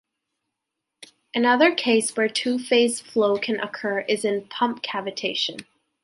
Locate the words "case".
1.75-2.15